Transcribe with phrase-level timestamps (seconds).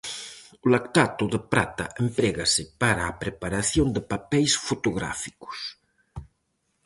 [0.63, 5.57] O lactato de prata emprégase para a preparación de papeis fotográficos.